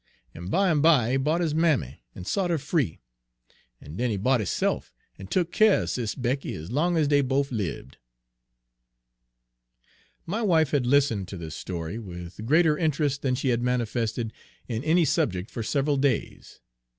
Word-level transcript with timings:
En 0.33 0.47
bimeby 0.49 1.11
he 1.11 1.17
bought 1.17 1.41
his 1.41 1.53
mammy 1.53 2.01
en 2.15 2.25
sot 2.25 2.49
her 2.49 2.57
free, 2.57 2.99
en 3.79 3.97
den 3.97 4.09
he 4.09 4.17
bought 4.17 4.39
hisse'f, 4.41 4.91
en 5.19 5.27
tuk 5.27 5.51
keer 5.51 5.83
er 5.83 5.85
Sis' 5.85 6.15
Becky 6.15 6.55
ez 6.55 6.71
long 6.71 6.97
ez 6.97 7.07
dey 7.07 7.21
bofe 7.21 7.51
libbed." 7.51 7.97
My 10.25 10.41
wife 10.41 10.71
had 10.71 10.87
listened 10.87 11.27
to 11.27 11.37
this 11.37 11.55
story 11.55 11.99
with 11.99 12.47
greater 12.47 12.75
interest 12.75 13.21
than 13.21 13.35
she 13.35 13.49
had 13.49 13.61
manifested 13.61 14.33
in 14.67 14.83
any 14.83 15.05
subject 15.05 15.51
for 15.51 15.61
several 15.61 15.97
days. 15.97 16.61